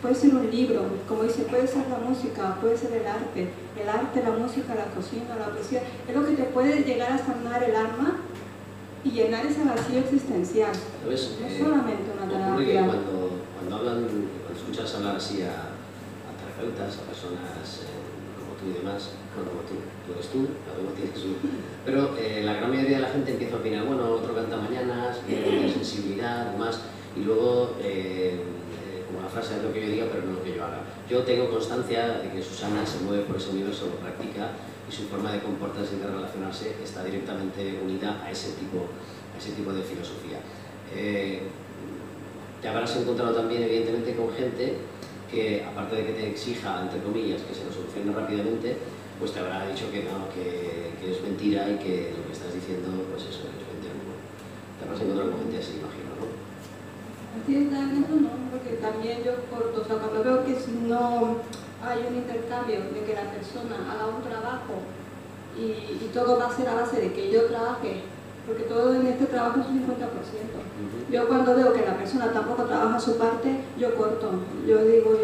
puede 0.00 0.14
ser 0.14 0.34
un 0.34 0.50
libro, 0.50 0.80
como 1.06 1.24
dice, 1.24 1.42
puede 1.42 1.66
ser 1.66 1.88
la 1.90 1.98
música, 1.98 2.56
puede 2.58 2.78
ser 2.78 2.94
el 2.94 3.06
arte, 3.06 3.50
el 3.78 3.86
arte, 3.86 4.22
la 4.22 4.30
música, 4.30 4.74
la 4.74 4.86
cocina, 4.94 5.36
la 5.38 5.52
poesía, 5.52 5.82
es 6.08 6.16
lo 6.16 6.24
que 6.24 6.36
te 6.36 6.44
puede 6.44 6.84
llegar 6.84 7.12
a 7.12 7.18
sanar 7.18 7.62
el 7.62 7.76
alma 7.76 8.16
y 9.04 9.10
llenar 9.10 9.46
ese 9.46 9.64
vacío 9.64 10.00
existencial. 10.00 10.72
No 11.04 11.12
eh, 11.12 11.16
solamente 11.16 12.12
una 12.12 12.30
terapia. 12.30 12.86
cuando, 12.86 13.30
cuando, 13.56 13.76
hablan, 13.76 14.04
cuando 14.04 14.60
escuchas 14.60 14.94
hablar 14.94 15.16
así 15.16 15.42
a, 15.42 15.72
a 16.28 16.32
terapeutas, 16.36 16.98
a 16.98 17.02
personas 17.08 17.80
eh, 17.80 18.36
como 18.36 18.60
tú 18.60 18.68
y 18.68 18.82
demás, 18.84 19.16
no 19.36 19.48
como 19.48 19.62
tú, 19.64 19.80
tú 20.04 20.12
eres 20.12 20.28
tú, 20.28 20.48
cada 20.66 20.80
uno 20.80 20.90
tiene 20.92 21.16
su... 21.16 21.40
Pero 21.84 22.16
eh, 22.18 22.42
la 22.44 22.54
gran 22.54 22.70
mayoría 22.70 22.96
de 22.98 23.02
la 23.02 23.08
gente 23.08 23.32
empieza 23.32 23.56
a 23.56 23.60
opinar, 23.60 23.86
bueno, 23.86 24.04
otro 24.10 24.34
canta 24.34 24.56
mañanas, 24.56 25.20
tiene 25.26 25.72
sensibilidad, 25.72 26.52
demás, 26.52 26.80
y 27.16 27.20
luego 27.20 27.76
como 29.06 29.22
la 29.22 29.28
frase 29.28 29.56
es 29.56 29.62
lo 29.64 29.72
que 29.72 29.82
yo 29.82 29.88
diga, 29.90 30.06
pero 30.12 30.24
no 30.24 30.34
lo 30.34 30.44
que 30.44 30.54
yo 30.54 30.64
haga. 30.64 30.82
Yo 31.08 31.24
tengo 31.24 31.50
constancia 31.50 32.22
de 32.22 32.30
que 32.30 32.40
Susana 32.40 32.86
se 32.86 33.02
mueve 33.02 33.24
por 33.24 33.36
ese 33.36 33.50
universo, 33.50 33.86
lo 33.86 33.96
practica 33.96 34.52
y 34.90 34.92
su 34.92 35.04
forma 35.04 35.30
de 35.30 35.38
comportarse 35.38 35.94
y 35.94 36.00
de 36.00 36.06
relacionarse 36.06 36.74
está 36.82 37.04
directamente 37.04 37.78
unida 37.82 38.20
a 38.24 38.30
ese 38.30 38.52
tipo, 38.58 38.90
a 39.34 39.38
ese 39.38 39.52
tipo 39.52 39.72
de 39.72 39.82
filosofía. 39.82 40.42
Eh, 40.92 41.42
te 42.60 42.68
habrás 42.68 42.96
encontrado 42.96 43.32
también, 43.32 43.62
evidentemente, 43.62 44.16
con 44.16 44.32
gente 44.34 44.78
que, 45.30 45.64
aparte 45.64 45.94
de 45.96 46.06
que 46.06 46.12
te 46.12 46.30
exija, 46.30 46.82
entre 46.82 47.00
comillas, 47.00 47.40
que 47.42 47.54
se 47.54 47.64
lo 47.64 47.72
solucione 47.72 48.12
rápidamente, 48.12 48.76
pues 49.20 49.32
te 49.32 49.38
habrá 49.38 49.68
dicho 49.68 49.90
que 49.92 50.02
no, 50.02 50.26
que, 50.34 50.90
que 50.98 51.12
es 51.12 51.22
mentira 51.22 51.70
y 51.70 51.76
que 51.78 52.12
lo 52.18 52.26
que 52.26 52.32
estás 52.32 52.52
diciendo, 52.52 52.90
pues 53.10 53.22
eso, 53.22 53.46
es 53.46 53.62
mentira. 53.70 53.94
Te 53.94 54.84
habrás 54.84 55.00
encontrado 55.00 55.30
con 55.30 55.40
gente 55.40 55.58
así, 55.58 55.78
imagino, 55.78 56.18
¿no? 56.18 56.26
No, 58.20 58.30
porque 58.50 58.76
también 58.82 59.22
yo 59.22 59.38
corto, 59.48 59.82
o 59.82 59.84
sea, 59.84 59.96
cuando 59.96 60.24
veo 60.24 60.44
que 60.44 60.58
no 60.88 61.36
hay 61.82 62.06
un 62.08 62.16
intercambio 62.16 62.80
de 62.92 63.04
que 63.04 63.14
la 63.14 63.30
persona 63.30 63.76
haga 63.90 64.06
un 64.06 64.22
trabajo 64.22 64.82
y, 65.58 66.04
y, 66.04 66.10
todo 66.14 66.38
va 66.38 66.46
a 66.46 66.56
ser 66.56 66.68
a 66.68 66.74
base 66.74 67.00
de 67.00 67.12
que 67.12 67.30
yo 67.30 67.44
trabaje, 67.46 68.02
porque 68.46 68.64
todo 68.64 68.94
en 68.94 69.06
este 69.06 69.26
trabajo 69.26 69.60
es 69.60 69.66
un 69.66 69.80
50%. 69.80 69.86
Yo 71.10 71.28
cuando 71.28 71.54
veo 71.56 71.72
que 71.72 71.84
la 71.84 71.96
persona 71.96 72.32
tampoco 72.32 72.64
trabaja 72.64 73.00
su 73.00 73.18
parte, 73.18 73.56
yo 73.78 73.94
corto. 73.96 74.30
Yo 74.66 74.84
digo, 74.84 75.18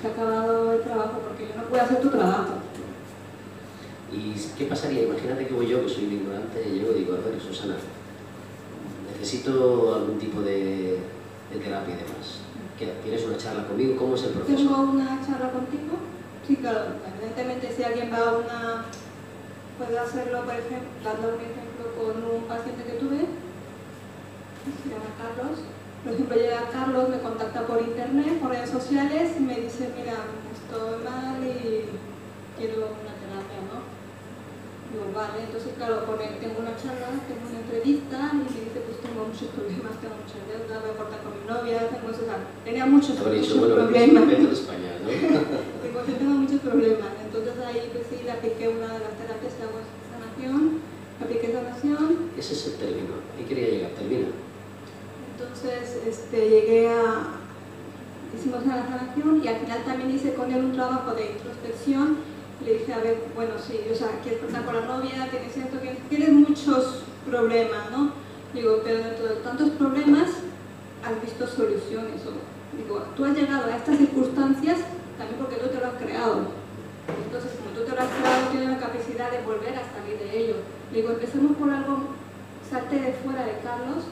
se 0.00 0.06
ha 0.06 0.10
acabado 0.10 0.72
el 0.72 0.82
trabajo 0.82 1.20
porque 1.26 1.48
yo 1.48 1.60
no 1.60 1.68
puedo 1.68 1.82
hacer 1.82 2.00
tu 2.00 2.10
trabajo. 2.10 2.54
¿Y 4.12 4.34
qué 4.58 4.66
pasaría? 4.66 5.04
Imagínate 5.04 5.46
que 5.46 5.54
voy 5.54 5.68
yo, 5.68 5.82
que 5.82 5.88
soy 5.88 6.06
un 6.06 6.12
ignorante, 6.12 6.68
y 6.68 6.78
llego 6.78 6.92
y 6.92 7.00
digo, 7.00 7.14
a 7.14 7.28
ver, 7.28 7.40
Susana, 7.40 7.76
necesito 9.18 9.94
algún 9.94 10.18
tipo 10.18 10.42
de 10.42 10.98
de 11.50 11.58
terapia 11.58 11.94
y 11.94 11.98
demás. 11.98 12.40
¿Tienes 12.80 13.24
una 13.24 13.36
charla 13.36 13.66
conmigo? 13.66 13.94
¿Cómo 13.96 14.14
es 14.14 14.22
el 14.24 14.30
proceso? 14.30 14.56
¿Tengo 14.56 14.80
una 14.80 15.20
charla 15.20 15.52
contigo? 15.52 16.00
Sí, 16.46 16.56
claro. 16.56 16.96
Evidentemente, 17.12 17.74
si 17.76 17.84
alguien 17.84 18.10
va 18.10 18.18
a 18.18 18.38
una... 18.38 18.84
Puede 19.76 19.98
hacerlo, 19.98 20.44
por 20.44 20.54
ejemplo, 20.54 20.88
dando 21.04 21.28
un 21.28 21.40
ejemplo 21.40 21.84
con 21.96 22.24
un 22.24 22.44
paciente 22.44 22.84
que 22.84 23.00
tuve, 23.00 23.20
se 23.20 24.88
llama 24.88 25.12
Carlos. 25.16 25.60
Por 26.04 26.12
ejemplo, 26.12 26.36
llega 26.36 26.68
Carlos, 26.72 27.08
me 27.08 27.20
contacta 27.20 27.66
por 27.66 27.80
internet, 27.80 28.40
por 28.40 28.50
redes 28.50 28.70
sociales, 28.70 29.32
y 29.38 29.40
me 29.40 29.60
dice, 29.60 29.92
mira, 29.96 30.16
estoy 30.52 31.04
mal 31.04 31.40
y 31.44 31.84
quiero 32.56 32.92
una 32.92 33.12
terapia, 33.20 33.60
¿no? 33.68 33.89
Digo, 34.90 35.06
vale, 35.14 35.46
entonces 35.46 35.70
claro, 35.78 36.02
con 36.02 36.18
él 36.18 36.34
tengo 36.42 36.66
una 36.66 36.74
charla, 36.74 37.14
tengo 37.30 37.46
una 37.46 37.62
entrevista 37.62 38.18
y 38.34 38.36
me 38.42 38.50
dice, 38.50 38.82
pues 38.82 38.98
tengo 38.98 39.22
muchos 39.22 39.54
problemas, 39.54 39.94
tengo 40.02 40.18
muchas 40.18 40.42
deudas, 40.50 40.82
voy 40.82 40.90
a 40.90 40.98
cortar 40.98 41.20
con 41.22 41.32
mi 41.38 41.44
novia, 41.46 41.86
tengo, 41.94 42.10
o 42.10 42.18
sea, 42.18 42.42
tenía 42.66 42.84
muchos, 42.90 43.14
muchos 43.14 43.30
dicho, 43.30 43.54
bueno, 43.62 43.86
problemas. 43.86 44.26
De 44.26 44.50
España, 44.50 44.90
¿no? 44.98 45.06
tengo, 45.86 45.98
tengo 46.02 46.34
muchos 46.42 46.60
problemas, 46.66 47.12
entonces 47.22 47.54
ahí 47.62 47.86
pues 47.94 48.10
sí, 48.10 48.18
le 48.26 48.34
apliqué 48.34 48.66
una 48.66 48.90
de 48.98 49.02
las 49.06 49.14
terapias 49.14 49.54
que 49.54 49.62
hago 49.62 49.78
es 49.78 49.88
sanación, 50.10 50.82
apliqué 51.22 51.46
sanación. 51.54 52.34
Ese 52.34 52.52
es 52.58 52.62
el 52.66 52.74
término, 52.82 53.14
ahí 53.38 53.46
quería 53.46 53.70
llegar, 53.70 53.94
termina. 53.94 54.34
Entonces 55.38 56.02
este, 56.02 56.50
llegué 56.50 56.90
a, 56.90 57.38
hicimos 58.34 58.66
una 58.66 58.82
sanación 58.82 59.38
y 59.38 59.46
al 59.46 59.62
final 59.62 59.86
también 59.86 60.10
hice 60.10 60.34
con 60.34 60.50
él 60.50 60.66
un 60.66 60.74
trabajo 60.74 61.14
de 61.14 61.30
introspección 61.30 62.18
le 62.64 62.74
dije, 62.74 62.92
a 62.92 62.98
ver, 62.98 63.18
bueno, 63.34 63.52
sí, 63.58 63.80
o 63.90 63.94
sea, 63.94 64.20
quieres 64.22 64.40
cortar 64.40 64.64
con 64.64 64.74
la 64.74 64.86
novia, 64.86 65.28
tienes 65.30 65.52
cierto, 65.52 65.78
tienes 66.08 66.32
muchos 66.32 67.04
problemas, 67.26 67.90
¿no? 67.90 68.12
Digo, 68.52 68.80
pero 68.84 68.98
dentro 68.98 69.26
de 69.26 69.36
tantos 69.36 69.70
problemas 69.70 70.30
has 71.04 71.22
visto 71.22 71.46
soluciones. 71.46 72.20
O, 72.26 72.76
digo, 72.76 73.04
tú 73.16 73.24
has 73.24 73.36
llegado 73.36 73.70
a 73.70 73.76
estas 73.76 73.98
circunstancias 73.98 74.78
también 75.16 75.38
porque 75.38 75.56
tú 75.56 75.68
te 75.68 75.78
lo 75.78 75.86
has 75.86 75.94
creado. 75.94 76.60
Entonces, 77.24 77.52
como 77.56 77.70
tú 77.76 77.84
te 77.88 77.96
lo 77.96 78.00
has 78.02 78.12
creado, 78.20 78.48
tienes 78.50 78.68
la 78.68 78.78
capacidad 78.78 79.30
de 79.30 79.42
volver 79.42 79.74
a 79.74 79.84
salir 79.88 80.18
de 80.18 80.28
ello. 80.38 80.56
Digo, 80.92 81.10
empecemos 81.10 81.56
por 81.56 81.70
algo, 81.70 82.12
salte 82.68 83.00
de 83.00 83.12
fuera 83.24 83.46
de 83.46 83.58
Carlos. 83.64 84.04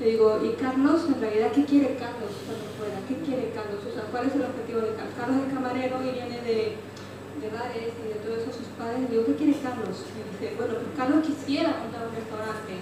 Le 0.00 0.06
digo, 0.18 0.40
¿y 0.42 0.56
Carlos, 0.58 1.06
en 1.06 1.20
realidad, 1.20 1.52
qué 1.52 1.64
quiere 1.64 1.94
Carlos 1.94 2.32
cuando 2.42 2.66
fuera? 2.74 2.98
¿Qué 3.06 3.22
quiere 3.22 3.52
Carlos? 3.54 3.84
O 3.86 3.92
sea, 3.92 4.02
¿cuál 4.10 4.26
es 4.26 4.34
el 4.34 4.42
objetivo 4.42 4.80
de 4.80 4.96
Carlos? 4.96 5.14
Carlos 5.14 5.36
es 5.46 5.52
camarero 5.52 6.02
y 6.02 6.10
viene 6.10 6.40
de 6.42 6.76
de 7.40 7.48
bares 7.48 7.92
y 7.96 8.04
de 8.08 8.20
todo 8.20 8.36
eso 8.36 8.52
sus 8.52 8.68
padres, 8.78 9.08
digo, 9.10 9.24
¿qué 9.26 9.34
quiere 9.34 9.60
Carlos? 9.60 10.04
Y 10.12 10.20
dice, 10.32 10.54
bueno, 10.56 10.74
pues 10.74 10.92
Carlos 10.96 11.26
quisiera 11.26 11.80
montar 11.80 12.08
un 12.08 12.14
restaurante. 12.14 12.74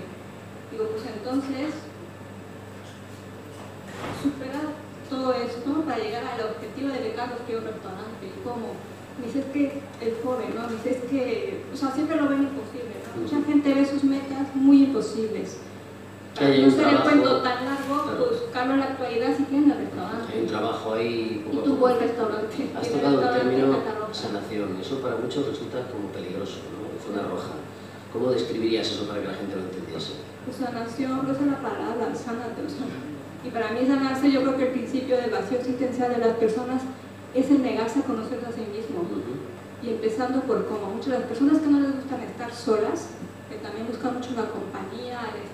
Digo, 0.71 0.85
pues 0.91 1.05
entonces, 1.07 1.71
supera 4.23 4.61
todo 5.09 5.35
esto 5.35 5.71
para 5.87 5.99
llegar 5.99 6.25
al 6.25 6.55
objetivo 6.55 6.89
de 6.89 7.01
que 7.01 7.15
Carlos 7.15 7.41
quiera 7.47 7.63
un 7.63 7.69
restaurante. 7.69 8.25
¿Cómo? 8.45 8.75
Me 9.19 9.27
dice, 9.27 9.41
es 9.41 9.51
que 9.53 9.83
el 10.01 10.17
joven, 10.23 10.55
¿no? 10.55 10.67
Me 10.67 10.77
dice, 10.77 10.91
es 10.99 11.03
que, 11.11 11.65
o 11.73 11.77
sea, 11.77 11.91
siempre 11.93 12.17
lo 12.17 12.29
ven 12.29 12.51
imposible, 12.51 12.95
¿no? 13.05 13.23
Mucha 13.23 13.43
gente 13.47 13.75
ve 13.75 13.85
sus 13.87 14.05
metas 14.05 14.55
muy 14.55 14.85
imposibles 14.85 15.70
para 16.35 16.49
no 16.57 16.71
ser 16.71 16.89
el 16.89 17.01
cuento 17.01 17.43
tan 17.43 17.65
largo, 17.65 18.05
pues 18.19 18.43
Carlos 18.53 18.75
en 18.75 18.81
la 18.81 18.87
actualidad 18.87 19.37
sí 19.37 19.45
tiene 19.45 19.75
restaurante. 19.75 20.33
Hay 20.33 20.41
un 20.41 20.47
trabajo 20.47 20.95
ahí... 20.95 21.47
y 21.53 21.57
tuvo 21.57 21.89
el 21.89 22.01
restaurante. 22.01 22.71
Has 22.77 22.89
tocado 22.89 23.23
el 23.23 23.41
término 23.41 23.77
sanación. 24.13 24.79
Eso 24.81 25.01
para 25.01 25.17
muchos 25.17 25.47
resulta 25.47 25.87
como 25.91 26.09
peligroso, 26.09 26.59
¿no? 26.71 26.81
Zona 27.01 27.29
roja. 27.29 27.55
¿Cómo 28.13 28.31
describirías 28.31 28.91
eso 28.91 29.07
para 29.07 29.21
que 29.21 29.29
la 29.29 29.35
gente 29.35 29.57
lo 29.57 29.63
entendiese? 29.63 30.15
Pues 30.45 30.57
sanación, 30.57 31.21
pues 31.27 31.39
es 31.39 31.47
la 31.47 31.59
palabra, 31.59 32.15
sánate, 32.15 32.63
o 32.63 32.69
sea. 32.69 32.87
Y 33.45 33.51
para 33.51 33.71
mí 33.71 33.87
sanarse, 33.87 34.31
yo 34.31 34.43
creo 34.43 34.57
que 34.57 34.67
el 34.67 34.73
principio 34.73 35.17
del 35.17 35.31
vacío 35.31 35.59
existencial 35.59 36.13
de 36.13 36.19
las 36.19 36.37
personas 36.37 36.83
es 37.35 37.51
el 37.51 37.63
negarse 37.63 38.01
a 38.01 38.03
conocerse 38.03 38.47
a 38.47 38.53
sí 38.53 38.67
mismo. 38.71 39.07
Y 39.83 39.91
empezando 39.91 40.41
por 40.43 40.67
cómo 40.67 40.93
muchas 40.93 41.13
de 41.13 41.19
las 41.21 41.29
personas 41.29 41.59
que 41.59 41.69
no 41.69 41.81
les 41.81 41.95
gustan 41.95 42.21
estar 42.21 42.53
solas, 42.53 43.17
que 43.49 43.57
también 43.57 43.87
buscan 43.87 44.15
mucho 44.15 44.31
la 44.37 44.47
compañía, 44.51 45.10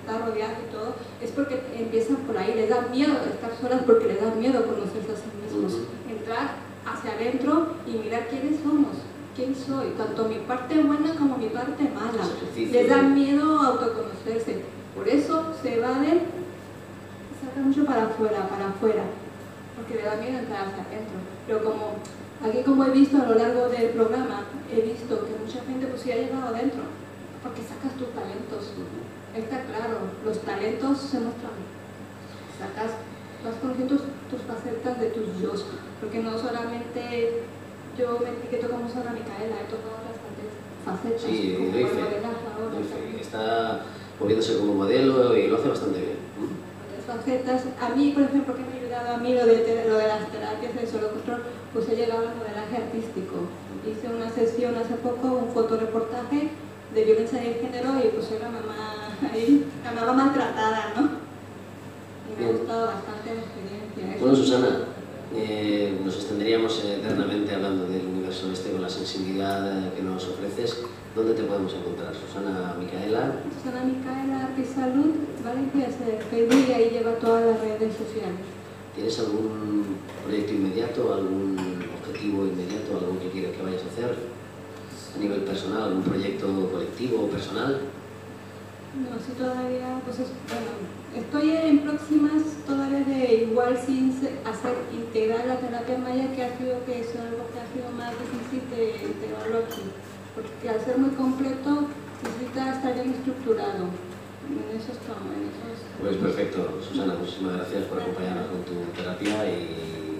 estar 0.07 0.25
rodeado 0.25 0.55
y 0.63 0.71
todo, 0.71 0.95
es 1.21 1.31
porque 1.31 1.59
empiezan 1.75 2.15
por 2.23 2.37
ahí, 2.37 2.53
les 2.55 2.69
da 2.69 2.87
miedo 2.87 3.13
estar 3.27 3.51
solas 3.59 3.83
porque 3.85 4.07
les 4.07 4.21
da 4.21 4.31
miedo 4.31 4.65
conocerse 4.65 5.11
a 5.11 5.15
sí 5.19 5.27
mismos, 5.43 5.83
entrar 6.07 6.55
hacia 6.87 7.11
adentro 7.11 7.75
y 7.85 7.97
mirar 7.97 8.27
quiénes 8.29 8.61
somos, 8.63 9.03
quién 9.35 9.53
soy, 9.53 9.91
tanto 9.97 10.29
mi 10.29 10.39
parte 10.47 10.81
buena 10.81 11.13
como 11.13 11.37
mi 11.37 11.49
parte 11.49 11.83
mala. 11.91 12.23
Les 12.55 12.89
da 12.89 13.01
miedo 13.01 13.59
autoconocerse, 13.59 14.63
por 14.95 15.07
eso 15.09 15.53
se 15.61 15.75
evaden 15.75 16.21
sacan 17.43 17.67
mucho 17.67 17.85
para 17.85 18.05
afuera, 18.05 18.47
para 18.47 18.69
afuera, 18.69 19.03
porque 19.75 19.95
les 19.95 20.05
da 20.05 20.15
miedo 20.15 20.39
entrar 20.39 20.67
hacia 20.67 20.83
adentro. 20.87 21.19
Pero 21.45 21.63
como 21.63 21.99
aquí 22.41 22.63
como 22.63 22.85
he 22.85 22.91
visto 22.91 23.17
a 23.17 23.27
lo 23.27 23.35
largo 23.35 23.67
del 23.67 23.89
programa, 23.89 24.45
he 24.71 24.81
visto 24.81 25.19
que 25.27 25.35
mucha 25.35 25.59
gente 25.67 25.85
pues 25.87 26.01
sí 26.01 26.11
ha 26.13 26.15
llegado 26.15 26.47
adentro, 26.55 26.83
porque 27.43 27.61
sacas 27.61 27.91
tus 27.99 28.09
talentos. 28.15 28.71
Está 29.35 29.61
claro, 29.63 29.97
los 30.25 30.39
talentos 30.41 30.97
se 30.99 31.19
muestran. 31.19 31.57
Sacas, 32.57 32.91
vas 33.43 33.55
conociendo 33.61 33.95
tus, 33.95 34.05
tus 34.31 34.41
facetas 34.47 34.99
de 34.99 35.07
tus 35.11 35.39
yo, 35.39 35.51
porque 35.99 36.19
no 36.19 36.37
solamente 36.37 37.43
yo 37.97 38.19
me 38.19 38.29
etiqueto 38.29 38.69
como 38.69 38.89
Sara 38.89 39.11
Micaela, 39.11 39.61
he 39.61 39.69
tocado 39.69 40.01
bastantes 40.05 40.51
facetas. 40.83 41.21
Sí, 41.21 41.71
doy 41.71 41.83
fe, 41.83 43.21
Está 43.21 43.81
moviéndose 44.19 44.57
como 44.57 44.73
modelo 44.73 45.37
y 45.37 45.47
lo 45.47 45.57
hace 45.57 45.69
bastante 45.69 45.99
bien. 45.99 46.17
facetas. 47.05 47.63
A 47.79 47.89
mí, 47.95 48.11
por 48.11 48.23
ejemplo, 48.23 48.55
que 48.55 48.61
me 48.61 48.73
ha 48.73 48.81
ayudado 48.81 49.15
a 49.15 49.17
mí 49.17 49.33
lo 49.33 49.45
de, 49.45 49.85
lo 49.87 49.97
de 49.97 50.07
las 50.07 50.31
terapias 50.31 50.75
de 50.75 50.87
solo 50.87 51.11
control, 51.11 51.43
pues 51.73 51.87
he 51.89 51.95
llegado 51.95 52.27
al 52.27 52.35
modelaje 52.35 52.77
artístico 52.77 53.35
hice 53.91 54.13
una 54.13 54.29
sesión 54.29 54.75
hace 54.75 54.95
poco, 54.95 55.27
un 55.27 55.51
fotoreportaje 55.53 56.49
de 56.93 57.03
violencia 57.03 57.39
de 57.39 57.53
género 57.55 57.99
y 58.03 58.09
pues 58.09 58.25
soy 58.25 58.39
la 58.39 58.49
mamá 58.49 59.17
ahí, 59.31 59.65
la 59.83 59.91
mamá 59.91 60.13
maltratada, 60.13 60.93
¿no? 60.95 61.09
Y 62.27 62.39
me 62.39 62.49
ha 62.49 62.51
gustado 62.51 62.87
bastante 62.87 63.35
la 63.35 63.41
experiencia. 63.41 64.19
Bueno, 64.19 64.35
Susana, 64.35 64.69
eh, 65.35 65.99
nos 66.03 66.15
extenderíamos 66.15 66.83
eternamente 66.85 67.53
hablando 67.53 67.87
del 67.87 68.05
universo 68.05 68.51
este 68.51 68.71
con 68.71 68.81
la 68.81 68.89
sensibilidad 68.89 69.93
que 69.93 70.01
nos 70.01 70.27
ofreces. 70.27 70.83
¿Dónde 71.15 71.33
te 71.33 71.43
podemos 71.43 71.73
encontrar? 71.73 72.13
Susana 72.13 72.75
Micaela. 72.79 73.41
Susana 73.57 73.83
Micaela 73.83 74.45
Arte 74.45 74.63
Salud, 74.63 75.15
¿vale? 75.43 75.67
Que 75.73 75.89
es 75.89 75.95
Facebook 76.29 76.65
y 76.69 76.71
ahí 76.71 76.89
lleva 76.91 77.13
todas 77.13 77.45
las 77.45 77.59
redes 77.59 77.93
sociales. 77.97 78.45
¿Tienes 78.93 79.19
algún 79.19 79.97
proyecto 80.25 80.53
inmediato, 80.53 81.13
algún 81.13 81.57
objetivo 82.01 82.45
inmediato, 82.45 82.97
algo 82.97 83.19
que 83.19 83.29
quieras 83.29 83.55
que 83.55 83.63
vayas 83.63 83.81
a 83.83 83.87
hacer 83.87 84.36
a 85.15 85.19
nivel 85.19 85.41
personal, 85.41 85.83
algún 85.83 86.03
proyecto 86.03 86.47
colectivo 86.71 87.25
o 87.25 87.27
personal? 87.27 87.81
No, 88.97 89.13
sí 89.21 89.31
todavía, 89.37 90.01
pues 90.05 90.19
es, 90.19 90.29
bueno, 90.49 90.73
estoy 91.13 91.51
en 91.51 91.79
próximas 91.79 92.41
todavía 92.65 93.05
de 93.05 93.45
igual 93.45 93.77
sin 93.77 94.09
hacer 94.41 94.73
integrar 94.91 95.45
la 95.45 95.57
terapia 95.57 95.97
maya 95.97 96.33
que 96.33 96.43
ha 96.43 96.57
sido 96.57 96.83
que 96.85 97.01
es 97.01 97.09
algo 97.13 97.45
que 97.53 97.59
ha 97.61 97.67
sido 97.69 97.91
más 97.93 98.13
difícil 98.17 98.65
de 98.73 98.97
integrarlo 99.05 99.59
aquí, 99.69 99.85
porque 100.33 100.69
al 100.69 100.81
ser 100.81 100.97
muy 100.97 101.11
completo 101.11 101.85
necesita 102.23 102.73
estar 102.73 102.93
bien 102.95 103.13
estructurado. 103.13 103.85
En 104.47 104.65
eso 104.73 104.89
estamos, 104.95 105.29
en 105.35 105.45
eso 105.45 105.67
estamos. 105.75 106.01
Pues 106.01 106.17
perfecto, 106.17 106.79
Susana, 106.81 107.13
muchísimas 107.19 107.57
gracias 107.57 107.83
por 107.85 108.01
acompañarnos 108.01 108.47
con 108.47 108.61
tu 108.65 108.75
terapia 108.97 109.45
y 109.45 110.17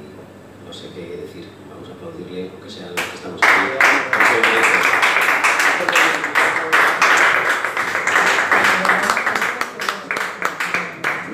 no 0.68 0.74
sé 0.74 0.90
qué 0.94 1.26
decir, 1.26 1.46
vamos 1.78 1.90
a 1.90 1.94
aplaudirle, 1.94 2.50
aunque 2.54 2.70
sea 2.70 2.88
los 2.88 3.02
que 3.02 3.16
estamos 3.16 3.42
aquí. 3.44 3.54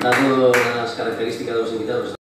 Dado 0.00 0.52
las 0.76 0.92
características 0.92 1.54
de 1.54 1.60
los 1.62 1.72
invitados, 1.72 2.14